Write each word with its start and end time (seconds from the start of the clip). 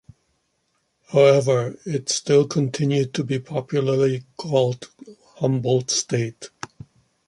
However, 1.09 1.77
it 1.85 2.09
still 2.09 2.47
continued 2.47 3.13
to 3.13 3.23
be 3.23 3.37
popularly 3.37 4.23
called 4.35 4.89
Humboldt 5.37 5.91
State. 5.91 6.49